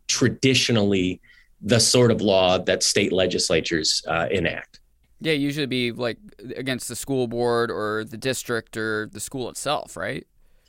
traditionally 0.09 1.21
the 1.61 1.79
sort 1.79 2.11
of 2.11 2.21
law 2.21 2.57
that 2.57 2.83
state 2.83 3.13
legislatures 3.13 4.03
uh, 4.07 4.27
enact. 4.31 4.79
Yeah, 5.21 5.33
usually 5.33 5.65
be 5.65 5.91
like 5.91 6.17
against 6.55 6.87
the 6.87 6.95
school 6.95 7.27
board 7.27 7.69
or 7.69 8.03
the 8.05 8.17
district 8.17 8.77
or 8.77 9.09
the 9.11 9.19
school 9.19 9.49
itself, 9.49 9.95
right? 9.95 10.25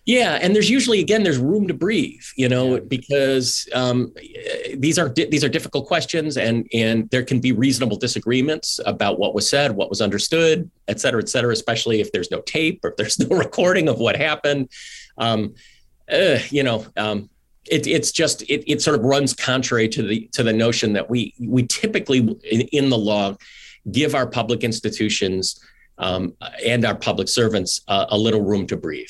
Yeah, 0.07 0.39
and 0.43 0.55
there's 0.57 0.71
usually 0.71 0.99
again 0.99 1.23
there's 1.23 1.39
room 1.39 1.69
to 1.69 1.75
breathe, 1.75 2.25
you 2.37 2.49
know, 2.49 2.75
yeah. 2.75 2.81
because 2.89 3.69
um, 3.75 4.13
these 4.75 4.99
are 4.99 5.09
di- 5.09 5.27
these 5.27 5.45
are 5.45 5.49
difficult 5.49 5.87
questions, 5.87 6.37
and 6.37 6.67
and 6.73 7.09
there 7.11 7.23
can 7.23 7.39
be 7.39 7.53
reasonable 7.53 7.97
disagreements 7.97 8.81
about 8.87 9.21
what 9.21 9.35
was 9.35 9.49
said, 9.49 9.73
what 9.73 9.89
was 9.89 10.01
understood, 10.01 10.69
et 10.89 11.01
cetera, 11.01 11.21
et 11.21 11.29
cetera. 11.29 11.53
Especially 11.53 12.01
if 12.01 12.11
there's 12.11 12.31
no 12.31 12.41
tape 12.41 12.81
or 12.83 12.91
if 12.91 12.97
there's 12.97 13.19
no 13.21 13.37
recording 13.37 13.89
of 13.89 13.99
what 13.99 14.17
happened, 14.17 14.69
um, 15.19 15.55
uh, 16.11 16.39
you 16.49 16.65
know. 16.65 16.87
Um, 16.97 17.31
it, 17.71 17.87
it's 17.87 18.13
just 18.13 18.43
it, 18.43 18.71
it 18.71 18.83
sort 18.83 18.99
of 18.99 19.05
runs 19.05 19.33
contrary 19.33 19.89
to 19.89 20.03
the 20.03 20.29
to 20.33 20.43
the 20.43 20.53
notion 20.53 20.93
that 20.93 21.09
we 21.09 21.35
we 21.41 21.67
typically 21.67 22.19
in, 22.19 22.61
in 22.73 22.91
the 22.91 22.99
law 22.99 23.37
give 23.91 24.15
our 24.15 24.27
public 24.27 24.63
institutions 24.63 25.61
um, 25.99 26.35
and 26.65 26.85
our 26.85 26.95
public 26.95 27.29
servants 27.29 27.81
uh, 27.89 28.07
a 28.11 28.19
little 28.19 28.43
room 28.43 28.67
to 28.67 28.77
breathe. 28.77 29.09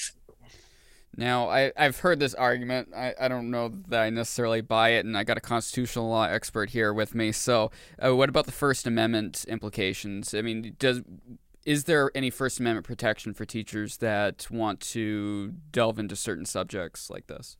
Now, 1.16 1.50
I, 1.50 1.72
I've 1.76 1.98
heard 1.98 2.20
this 2.20 2.34
argument. 2.34 2.90
I, 2.96 3.14
I 3.20 3.28
don't 3.28 3.50
know 3.50 3.72
that 3.88 4.00
I 4.00 4.10
necessarily 4.10 4.60
buy 4.60 4.90
it, 4.90 5.04
and 5.04 5.18
I 5.18 5.24
got 5.24 5.36
a 5.36 5.40
constitutional 5.40 6.08
law 6.08 6.24
expert 6.24 6.70
here 6.70 6.94
with 6.94 7.14
me. 7.14 7.32
So, 7.32 7.72
uh, 8.02 8.14
what 8.14 8.28
about 8.28 8.46
the 8.46 8.52
First 8.52 8.86
Amendment 8.86 9.44
implications? 9.48 10.34
I 10.34 10.42
mean, 10.42 10.76
does 10.78 11.02
is 11.66 11.84
there 11.84 12.10
any 12.14 12.30
First 12.30 12.58
Amendment 12.60 12.86
protection 12.86 13.34
for 13.34 13.44
teachers 13.44 13.98
that 13.98 14.46
want 14.50 14.80
to 14.80 15.54
delve 15.72 15.98
into 15.98 16.16
certain 16.16 16.46
subjects 16.46 17.10
like 17.10 17.26
this? 17.26 17.56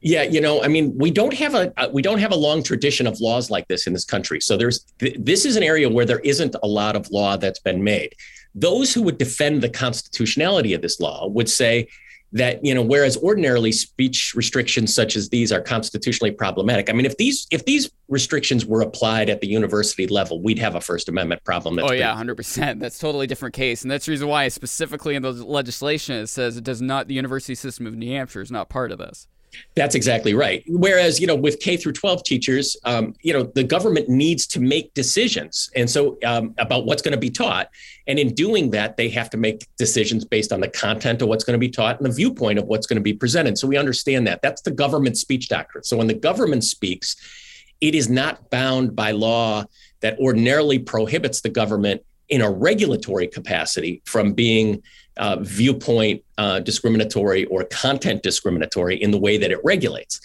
Yeah, 0.00 0.22
you 0.22 0.40
know, 0.40 0.62
I 0.62 0.68
mean, 0.68 0.96
we 0.96 1.10
don't 1.10 1.34
have 1.34 1.54
a 1.54 1.72
uh, 1.76 1.88
we 1.92 2.02
don't 2.02 2.18
have 2.18 2.30
a 2.30 2.36
long 2.36 2.62
tradition 2.62 3.06
of 3.06 3.20
laws 3.20 3.50
like 3.50 3.66
this 3.66 3.86
in 3.86 3.92
this 3.92 4.04
country. 4.04 4.40
So 4.40 4.56
there's 4.56 4.80
th- 4.98 5.16
this 5.18 5.44
is 5.44 5.56
an 5.56 5.62
area 5.62 5.88
where 5.88 6.04
there 6.04 6.20
isn't 6.20 6.54
a 6.62 6.68
lot 6.68 6.94
of 6.94 7.10
law 7.10 7.36
that's 7.36 7.58
been 7.58 7.82
made. 7.82 8.14
Those 8.54 8.94
who 8.94 9.02
would 9.02 9.18
defend 9.18 9.62
the 9.62 9.68
constitutionality 9.68 10.72
of 10.74 10.82
this 10.82 11.00
law 11.00 11.26
would 11.28 11.48
say 11.48 11.88
that 12.32 12.62
you 12.64 12.74
know 12.74 12.82
whereas 12.82 13.16
ordinarily 13.18 13.72
speech 13.72 14.34
restrictions 14.36 14.94
such 14.94 15.16
as 15.16 15.30
these 15.30 15.50
are 15.50 15.62
constitutionally 15.62 16.30
problematic 16.30 16.90
i 16.90 16.92
mean 16.92 17.06
if 17.06 17.16
these 17.16 17.46
if 17.50 17.64
these 17.64 17.90
restrictions 18.08 18.66
were 18.66 18.82
applied 18.82 19.30
at 19.30 19.40
the 19.40 19.46
university 19.46 20.06
level 20.06 20.40
we'd 20.42 20.58
have 20.58 20.74
a 20.74 20.80
first 20.80 21.08
amendment 21.08 21.42
problem 21.44 21.78
oh 21.78 21.92
yeah 21.92 22.14
100% 22.14 22.80
that's 22.80 22.98
totally 22.98 23.26
different 23.26 23.54
case 23.54 23.80
and 23.80 23.90
that's 23.90 24.04
the 24.04 24.12
reason 24.12 24.28
why 24.28 24.46
specifically 24.48 25.14
in 25.14 25.22
the 25.22 25.32
legislation 25.32 26.16
it 26.16 26.26
says 26.26 26.58
it 26.58 26.64
does 26.64 26.82
not 26.82 27.08
the 27.08 27.14
university 27.14 27.54
system 27.54 27.86
of 27.86 27.94
new 27.94 28.10
hampshire 28.10 28.42
is 28.42 28.50
not 28.50 28.68
part 28.68 28.92
of 28.92 28.98
this 28.98 29.26
that's 29.74 29.94
exactly 29.94 30.34
right. 30.34 30.62
Whereas, 30.66 31.20
you 31.20 31.26
know, 31.26 31.34
with 31.34 31.60
K 31.60 31.76
through 31.76 31.92
12 31.92 32.24
teachers, 32.24 32.76
um, 32.84 33.14
you 33.22 33.32
know, 33.32 33.44
the 33.54 33.64
government 33.64 34.08
needs 34.08 34.46
to 34.48 34.60
make 34.60 34.92
decisions, 34.94 35.70
and 35.76 35.88
so 35.88 36.18
um, 36.24 36.54
about 36.58 36.86
what's 36.86 37.02
going 37.02 37.12
to 37.12 37.18
be 37.18 37.30
taught. 37.30 37.68
And 38.06 38.18
in 38.18 38.34
doing 38.34 38.70
that, 38.70 38.96
they 38.96 39.08
have 39.10 39.30
to 39.30 39.36
make 39.36 39.66
decisions 39.76 40.24
based 40.24 40.52
on 40.52 40.60
the 40.60 40.68
content 40.68 41.22
of 41.22 41.28
what's 41.28 41.44
going 41.44 41.54
to 41.54 41.58
be 41.58 41.70
taught 41.70 41.98
and 41.98 42.06
the 42.06 42.14
viewpoint 42.14 42.58
of 42.58 42.66
what's 42.66 42.86
going 42.86 42.96
to 42.96 43.02
be 43.02 43.12
presented. 43.12 43.58
So 43.58 43.68
we 43.68 43.76
understand 43.76 44.26
that. 44.26 44.40
That's 44.42 44.62
the 44.62 44.70
government 44.70 45.18
speech 45.18 45.48
doctrine. 45.48 45.84
So 45.84 45.96
when 45.96 46.06
the 46.06 46.14
government 46.14 46.64
speaks, 46.64 47.16
it 47.80 47.94
is 47.94 48.08
not 48.08 48.50
bound 48.50 48.96
by 48.96 49.12
law 49.12 49.64
that 50.00 50.18
ordinarily 50.18 50.78
prohibits 50.78 51.40
the 51.40 51.48
government 51.48 52.02
in 52.28 52.42
a 52.42 52.50
regulatory 52.50 53.26
capacity 53.26 54.02
from 54.04 54.32
being 54.32 54.82
uh, 55.16 55.36
viewpoint 55.40 56.22
uh, 56.36 56.60
discriminatory 56.60 57.44
or 57.46 57.64
content 57.64 58.22
discriminatory 58.22 58.96
in 58.96 59.10
the 59.10 59.18
way 59.18 59.36
that 59.36 59.50
it 59.50 59.58
regulates. 59.64 60.20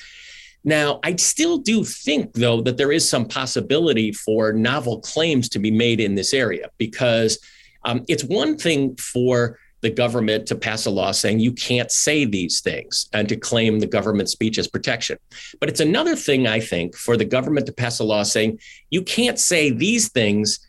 Now, 0.64 1.00
I 1.04 1.16
still 1.18 1.58
do 1.58 1.84
think, 1.84 2.34
though, 2.34 2.62
that 2.62 2.78
there 2.78 2.92
is 2.92 3.08
some 3.08 3.28
possibility 3.28 4.14
for 4.14 4.54
novel 4.54 5.02
claims 5.02 5.50
to 5.50 5.60
be 5.60 5.72
made 5.72 6.00
in 6.00 6.16
this 6.16 6.34
area 6.34 6.70
because 6.78 7.38
um, 7.84 8.06
it's 8.08 8.24
one 8.24 8.58
thing 8.58 8.96
for 8.96 9.60
the 9.82 9.90
government 9.90 10.48
to 10.48 10.56
pass 10.56 10.86
a 10.86 10.90
law 10.90 11.12
saying 11.12 11.42
you 11.42 11.52
can't 11.52 11.92
say 11.92 12.24
these 12.24 12.62
things 12.62 13.10
and 13.12 13.28
to 13.28 13.36
claim 13.36 13.80
the 13.80 13.88
government 13.88 14.30
speech 14.30 14.58
as 14.58 14.68
protection. 14.68 15.18
But 15.60 15.68
it's 15.68 15.82
another 15.82 16.16
thing, 16.16 16.48
I 16.48 16.62
think, 16.62 16.96
for 16.96 17.18
the 17.18 17.26
government 17.26 17.66
to 17.66 17.74
pass 17.74 18.00
a 18.00 18.06
law 18.06 18.24
saying 18.24 18.60
you 18.90 19.04
can't 19.04 19.38
say 19.38 19.72
these 19.72 20.08
things 20.10 20.66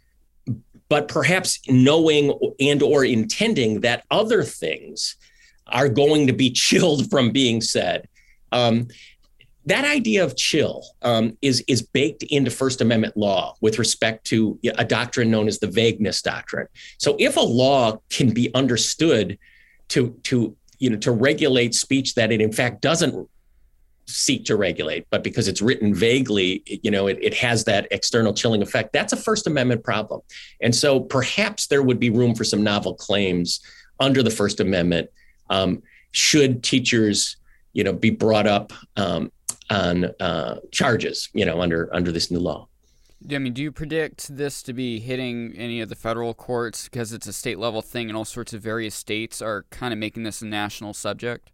but 0.88 1.08
perhaps 1.08 1.60
knowing 1.68 2.38
and 2.60 2.82
or 2.82 3.04
intending 3.04 3.80
that 3.80 4.04
other 4.10 4.42
things 4.42 5.16
are 5.66 5.88
going 5.88 6.26
to 6.26 6.32
be 6.32 6.50
chilled 6.64 7.10
from 7.10 7.30
being 7.30 7.60
said. 7.60 8.08
Um, 8.52 8.88
that 9.66 9.84
idea 9.84 10.22
of 10.22 10.36
chill 10.36 10.84
um, 11.02 11.38
is 11.40 11.64
is 11.66 11.82
baked 11.82 12.22
into 12.24 12.50
First 12.50 12.80
Amendment 12.80 13.16
law 13.16 13.54
with 13.60 13.78
respect 13.78 14.26
to 14.26 14.58
a 14.76 14.84
doctrine 14.84 15.30
known 15.30 15.48
as 15.48 15.58
the 15.58 15.66
vagueness 15.66 16.20
doctrine. 16.20 16.66
So, 16.98 17.16
if 17.18 17.36
a 17.36 17.40
law 17.40 17.98
can 18.10 18.34
be 18.34 18.54
understood 18.54 19.38
to 19.88 20.10
to 20.24 20.54
you 20.78 20.90
know 20.90 20.98
to 20.98 21.12
regulate 21.12 21.74
speech 21.74 22.14
that 22.14 22.30
it 22.30 22.42
in 22.42 22.52
fact 22.52 22.82
doesn't 22.82 23.28
seek 24.06 24.44
to 24.44 24.56
regulate, 24.56 25.06
but 25.10 25.22
because 25.22 25.48
it's 25.48 25.62
written 25.62 25.94
vaguely, 25.94 26.62
you 26.82 26.90
know, 26.90 27.06
it, 27.06 27.18
it 27.20 27.34
has 27.34 27.64
that 27.64 27.88
external 27.90 28.32
chilling 28.32 28.62
effect. 28.62 28.92
That's 28.92 29.12
a 29.12 29.16
First 29.16 29.46
Amendment 29.46 29.82
problem. 29.82 30.20
And 30.60 30.74
so 30.74 31.00
perhaps 31.00 31.66
there 31.68 31.82
would 31.82 31.98
be 31.98 32.10
room 32.10 32.34
for 32.34 32.44
some 32.44 32.62
novel 32.62 32.94
claims 32.94 33.60
under 34.00 34.22
the 34.22 34.30
First 34.30 34.60
Amendment 34.60 35.10
um, 35.50 35.82
should 36.12 36.62
teachers, 36.62 37.36
you 37.72 37.84
know, 37.84 37.92
be 37.92 38.10
brought 38.10 38.46
up 38.46 38.72
um, 38.96 39.32
on 39.70 40.06
uh, 40.20 40.60
charges, 40.70 41.28
you 41.32 41.44
know, 41.44 41.60
under 41.60 41.92
under 41.94 42.12
this 42.12 42.30
new 42.30 42.38
law. 42.38 42.68
I 43.30 43.38
mean, 43.38 43.54
do 43.54 43.62
you 43.62 43.72
predict 43.72 44.36
this 44.36 44.62
to 44.64 44.74
be 44.74 45.00
hitting 45.00 45.54
any 45.56 45.80
of 45.80 45.88
the 45.88 45.94
federal 45.94 46.34
courts 46.34 46.84
because 46.84 47.12
it's 47.12 47.26
a 47.26 47.32
state 47.32 47.58
level 47.58 47.80
thing 47.80 48.08
and 48.08 48.16
all 48.16 48.26
sorts 48.26 48.52
of 48.52 48.60
various 48.60 48.94
states 48.94 49.40
are 49.40 49.64
kind 49.70 49.94
of 49.94 49.98
making 49.98 50.24
this 50.24 50.42
a 50.42 50.46
national 50.46 50.92
subject? 50.92 51.50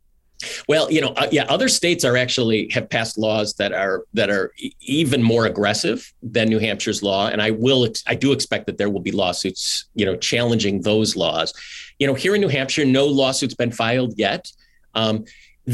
Well, 0.68 0.90
you 0.90 1.00
know, 1.00 1.08
uh, 1.08 1.28
yeah, 1.30 1.44
other 1.44 1.68
states 1.68 2.04
are 2.04 2.16
actually 2.16 2.68
have 2.70 2.88
passed 2.88 3.18
laws 3.18 3.54
that 3.54 3.72
are 3.72 4.04
that 4.14 4.30
are 4.30 4.52
even 4.80 5.22
more 5.22 5.46
aggressive 5.46 6.12
than 6.22 6.48
New 6.48 6.58
Hampshire's 6.58 7.02
law, 7.02 7.28
and 7.28 7.42
I 7.42 7.50
will 7.50 7.88
I 8.06 8.14
do 8.14 8.32
expect 8.32 8.66
that 8.66 8.78
there 8.78 8.90
will 8.90 9.00
be 9.00 9.12
lawsuits, 9.12 9.86
you 9.94 10.06
know, 10.06 10.16
challenging 10.16 10.80
those 10.82 11.16
laws. 11.16 11.52
You 11.98 12.06
know, 12.06 12.14
here 12.14 12.34
in 12.34 12.40
New 12.40 12.48
Hampshire, 12.48 12.84
no 12.84 13.06
lawsuits 13.06 13.54
been 13.54 13.72
filed 13.72 14.18
yet. 14.18 14.50
Um, 14.94 15.24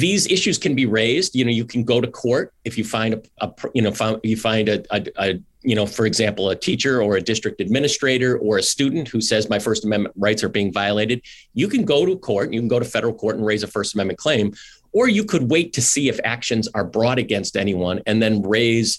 these 0.05 0.23
issues 0.37 0.59
can 0.65 0.75
be 0.75 0.87
raised. 1.01 1.31
You 1.39 1.45
know, 1.47 1.55
you 1.61 1.67
can 1.73 1.83
go 1.93 2.01
to 2.05 2.11
court 2.25 2.47
if 2.69 2.77
you 2.79 2.85
find 2.85 3.15
a, 3.15 3.21
a 3.45 3.49
you 3.77 3.83
know, 3.85 3.93
you 4.31 4.37
find 4.37 4.69
a, 4.69 4.79
a, 4.97 5.01
a 5.27 5.27
you 5.63 5.77
know, 5.79 5.87
for 5.87 6.05
example, 6.07 6.45
a 6.51 6.57
teacher 6.69 6.95
or 7.05 7.17
a 7.17 7.23
district 7.33 7.61
administrator 7.61 8.31
or 8.45 8.53
a 8.59 8.63
student 8.63 9.09
who 9.13 9.21
says 9.21 9.49
my 9.49 9.61
First 9.67 9.85
Amendment 9.87 10.15
rights 10.27 10.43
are 10.45 10.53
being 10.59 10.73
violated, 10.83 11.19
you 11.55 11.69
can 11.75 11.85
go 11.85 11.99
to 12.09 12.15
court, 12.29 12.53
you 12.53 12.61
can 12.61 12.69
go 12.69 12.79
to 12.79 12.85
federal 12.97 13.15
court 13.23 13.35
and 13.37 13.45
raise 13.51 13.63
a 13.65 13.71
First 13.77 13.95
Amendment 13.95 14.19
claim, 14.19 14.47
or 14.93 15.05
you 15.09 15.25
could 15.25 15.51
wait 15.55 15.69
to 15.77 15.83
see 15.83 16.05
if 16.13 16.19
actions 16.37 16.69
are 16.77 16.85
brought 16.85 17.19
against 17.19 17.57
anyone 17.57 17.97
and 18.09 18.21
then 18.23 18.35
raise 18.43 18.91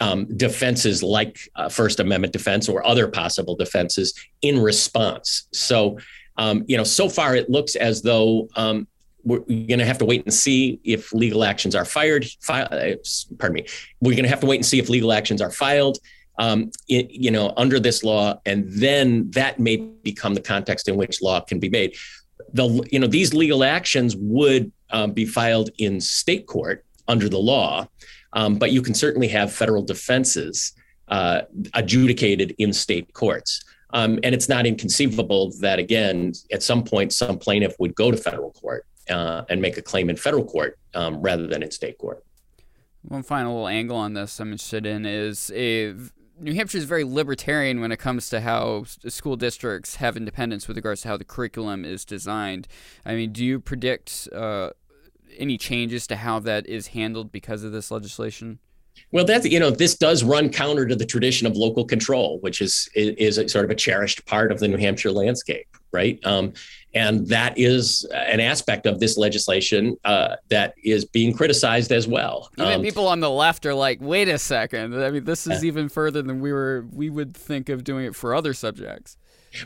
um, 0.00 0.20
defenses 0.36 1.02
like 1.02 1.34
uh, 1.56 1.68
First 1.68 2.00
Amendment 2.00 2.32
defense 2.32 2.68
or 2.72 2.86
other 2.92 3.06
possible 3.08 3.56
defenses 3.64 4.08
in 4.40 4.56
response. 4.70 5.48
So 5.52 5.98
Um, 6.36 6.64
you 6.70 6.76
know, 6.78 6.86
so 7.00 7.08
far 7.08 7.30
it 7.40 7.46
looks 7.56 7.76
as 7.76 8.02
though 8.02 8.48
um, 8.62 8.78
we're 9.24 9.40
going 9.40 9.78
to 9.78 9.84
have 9.84 9.98
to 9.98 10.04
wait 10.04 10.24
and 10.24 10.32
see 10.32 10.80
if 10.84 11.12
legal 11.12 11.44
actions 11.44 11.74
are 11.74 11.84
fired. 11.84 12.26
Fi- 12.40 12.62
uh, 12.62 12.94
pardon 13.38 13.54
me. 13.54 13.66
We're 14.00 14.12
going 14.12 14.24
to 14.24 14.28
have 14.28 14.40
to 14.40 14.46
wait 14.46 14.56
and 14.56 14.66
see 14.66 14.78
if 14.78 14.88
legal 14.88 15.12
actions 15.12 15.40
are 15.40 15.50
filed. 15.50 15.98
Um, 16.36 16.72
you 16.88 17.30
know, 17.30 17.52
under 17.56 17.78
this 17.78 18.02
law, 18.02 18.40
and 18.44 18.64
then 18.68 19.30
that 19.30 19.60
may 19.60 19.76
become 19.76 20.34
the 20.34 20.40
context 20.40 20.88
in 20.88 20.96
which 20.96 21.22
law 21.22 21.40
can 21.40 21.60
be 21.60 21.68
made. 21.68 21.94
The 22.52 22.84
you 22.90 22.98
know 22.98 23.06
these 23.06 23.32
legal 23.32 23.62
actions 23.62 24.16
would 24.16 24.72
um, 24.90 25.12
be 25.12 25.26
filed 25.26 25.70
in 25.78 26.00
state 26.00 26.48
court 26.48 26.84
under 27.06 27.28
the 27.28 27.38
law, 27.38 27.86
um, 28.32 28.56
but 28.56 28.72
you 28.72 28.82
can 28.82 28.94
certainly 28.94 29.28
have 29.28 29.52
federal 29.52 29.82
defenses 29.82 30.72
uh, 31.06 31.42
adjudicated 31.74 32.54
in 32.58 32.72
state 32.72 33.12
courts. 33.12 33.64
Um, 33.90 34.18
and 34.24 34.34
it's 34.34 34.48
not 34.48 34.66
inconceivable 34.66 35.52
that, 35.60 35.78
again, 35.78 36.32
at 36.52 36.64
some 36.64 36.82
point, 36.82 37.12
some 37.12 37.38
plaintiff 37.38 37.76
would 37.78 37.94
go 37.94 38.10
to 38.10 38.16
federal 38.16 38.50
court 38.50 38.86
uh, 39.10 39.44
and 39.48 39.60
make 39.60 39.76
a 39.76 39.82
claim 39.82 40.10
in 40.10 40.16
federal 40.16 40.44
court 40.44 40.78
um, 40.94 41.20
rather 41.20 41.46
than 41.46 41.62
in 41.62 41.70
state 41.70 41.98
court. 41.98 42.24
One 43.02 43.22
final 43.22 43.52
little 43.52 43.68
angle 43.68 43.96
on 43.96 44.14
this 44.14 44.40
I'm 44.40 44.52
interested 44.52 44.86
in 44.86 45.04
is 45.04 45.50
New 46.40 46.54
Hampshire 46.54 46.78
is 46.78 46.84
very 46.84 47.04
libertarian 47.04 47.80
when 47.80 47.92
it 47.92 47.98
comes 47.98 48.28
to 48.30 48.40
how 48.40 48.84
school 48.84 49.36
districts 49.36 49.96
have 49.96 50.16
independence 50.16 50.66
with 50.66 50.76
regards 50.76 51.02
to 51.02 51.08
how 51.08 51.16
the 51.16 51.24
curriculum 51.24 51.84
is 51.84 52.04
designed. 52.04 52.66
I 53.04 53.14
mean, 53.14 53.32
do 53.32 53.44
you 53.44 53.60
predict 53.60 54.28
uh, 54.32 54.70
any 55.36 55.56
changes 55.58 56.06
to 56.08 56.16
how 56.16 56.40
that 56.40 56.66
is 56.66 56.88
handled 56.88 57.30
because 57.30 57.62
of 57.62 57.72
this 57.72 57.90
legislation? 57.90 58.58
Well, 59.14 59.24
that's 59.24 59.46
you 59.46 59.60
know 59.60 59.70
this 59.70 59.94
does 59.96 60.24
run 60.24 60.50
counter 60.50 60.86
to 60.86 60.96
the 60.96 61.06
tradition 61.06 61.46
of 61.46 61.56
local 61.56 61.84
control, 61.84 62.38
which 62.40 62.60
is 62.60 62.88
is, 62.94 63.36
sort 63.50 63.64
of 63.64 63.70
a 63.70 63.74
cherished 63.74 64.26
part 64.26 64.50
of 64.50 64.58
the 64.58 64.66
New 64.66 64.76
Hampshire 64.76 65.12
landscape, 65.12 65.68
right? 65.92 66.18
Um, 66.24 66.52
and 66.94 67.26
that 67.28 67.56
is 67.56 68.04
an 68.12 68.40
aspect 68.40 68.86
of 68.86 69.00
this 69.00 69.16
legislation 69.16 69.96
uh, 70.04 70.36
that 70.48 70.74
is 70.82 71.04
being 71.04 71.32
criticized 71.32 71.92
as 71.92 72.08
well. 72.08 72.50
Even 72.58 72.72
um, 72.72 72.82
people 72.82 73.06
on 73.06 73.20
the 73.20 73.30
left 73.30 73.66
are 73.66 73.74
like, 73.74 73.98
"Wait 74.00 74.28
a 74.28 74.38
second! 74.38 75.00
I 75.00 75.10
mean, 75.10 75.24
this 75.24 75.46
is 75.46 75.64
even 75.64 75.88
further 75.88 76.20
than 76.20 76.40
we 76.40 76.52
were 76.52 76.84
we 76.92 77.08
would 77.08 77.36
think 77.36 77.68
of 77.68 77.84
doing 77.84 78.06
it 78.06 78.16
for 78.16 78.34
other 78.34 78.52
subjects." 78.52 79.16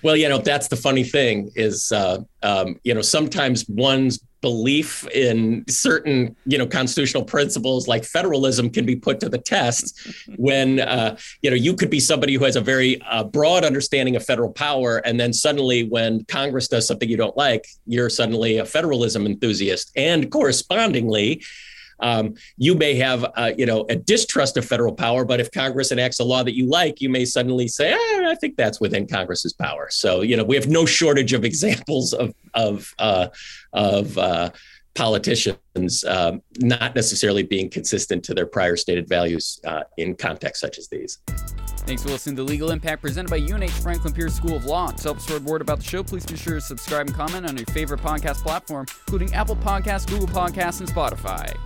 Well, 0.03 0.17
you 0.17 0.29
know, 0.29 0.39
that's 0.39 0.69
the 0.69 0.77
funny 0.77 1.05
thing 1.05 1.51
is, 1.55 1.93
uh, 1.93 2.19
um, 2.43 2.79
you 2.85 2.93
know, 2.93 3.01
sometimes 3.01 3.67
one's 3.69 4.19
belief 4.41 5.07
in 5.09 5.65
certain, 5.69 6.37
you 6.47 6.59
know, 6.59 6.67
constitutional 6.67 7.25
principles 7.25 7.89
like 7.89 8.05
federalism 8.05 8.71
can 8.71 8.87
be 8.87 8.97
put 8.97 9.21
to 9.21 9.29
the 9.29 9.39
test 9.39 10.01
when, 10.37 10.81
uh, 10.81 11.17
you 11.43 11.51
know, 11.51 11.57
you 11.57 11.75
could 11.75 11.91
be 11.91 12.01
somebody 12.01 12.35
who 12.35 12.45
has 12.45 12.57
a 12.57 12.61
very 12.61 13.01
uh, 13.03 13.25
broad 13.25 13.65
understanding 13.65 14.17
of 14.17 14.25
federal 14.25 14.51
power. 14.51 14.99
And 14.99 15.19
then 15.19 15.33
suddenly 15.33 15.85
when 15.85 16.25
Congress 16.27 16.69
does 16.69 16.87
something 16.87 17.09
you 17.09 17.17
don't 17.17 17.37
like, 17.37 17.67
you're 17.87 18.11
suddenly 18.11 18.59
a 18.59 18.65
federalism 18.65 19.27
enthusiast. 19.27 19.91
And 19.97 20.31
correspondingly, 20.31 21.43
um, 22.01 22.35
you 22.57 22.75
may 22.75 22.95
have, 22.95 23.25
uh, 23.35 23.53
you 23.57 23.67
know, 23.67 23.85
a 23.89 23.97
distrust 23.97 24.57
of 24.57 24.65
federal 24.65 24.93
power, 24.93 25.25
but 25.25 25.41
if 25.41 25.51
Congress 25.51 25.91
enacts 25.91 26.21
a 26.21 26.25
law 26.25 26.43
that 26.43 26.55
you 26.55 26.69
like, 26.69 27.01
you 27.01 27.09
may 27.09 27.25
suddenly 27.25 27.69
say, 27.69 27.93
eh, 27.93 28.18
I 28.29 28.35
think 28.35 28.57
that's 28.57 28.81
within 28.81 29.07
Congress's 29.07 29.53
power. 29.53 29.89
So, 29.91 30.23
you 30.23 30.37
know, 30.37 30.45
we 30.45 30.57
have 30.57 30.69
no 30.69 30.87
shortage 30.87 31.33
of 31.33 31.45
examples 31.45 32.13
of 32.13 32.35
of 32.55 32.95
uh, 32.99 33.29
of 33.73 34.17
uh, 34.19 34.51
politicians 34.95 36.05
um, 36.09 36.43
not 36.59 36.95
necessarily 36.95 37.45
being 37.45 37.71
consistent 37.71 38.25
to 38.25 38.35
their 38.35 38.47
prior 38.47 38.77
stated 38.77 39.09
values 39.09 39.61
uh, 39.65 39.85
in 39.97 40.15
contexts 40.17 40.61
such 40.61 40.77
as 40.79 40.89
these. 40.89 41.19
Thanks 41.89 42.03
for 42.03 42.11
listening 42.11 42.37
to 42.37 42.43
Legal 42.43 42.71
Impact 42.71 43.01
presented 43.01 43.31
by 43.31 43.39
UNH 43.39 43.71
Franklin 43.71 44.13
Pierce 44.13 44.35
School 44.35 44.57
of 44.57 44.65
Law. 44.67 44.91
To 44.91 45.03
help 45.03 45.21
spread 45.21 45.45
word 45.45 45.63
about 45.63 45.79
the 45.79 45.85
show, 45.85 46.03
please 46.03 46.27
be 46.27 46.37
sure 46.37 46.57
to 46.57 46.61
subscribe 46.61 47.07
and 47.07 47.17
comment 47.17 47.47
on 47.47 47.57
your 47.57 47.67
favorite 47.67 48.01
podcast 48.01 48.43
platform, 48.43 48.87
including 49.07 49.33
Apple 49.35 49.57
Podcasts, 49.57 50.07
Google 50.07 50.29
Podcasts, 50.29 50.81
and 50.81 50.89
Spotify. 50.89 51.57